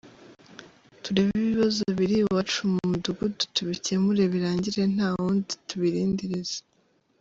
Turebe 1.03 1.33
ibibazo 1.43 1.81
biri 1.97 2.15
iwacu 2.21 2.59
mu 2.71 2.79
mudugudu 2.89 3.43
tubikemure 3.55 4.23
birangire 4.33 4.81
nta 4.95 5.09
wundi 5.17 5.53
tubirindiriza. 5.67 6.59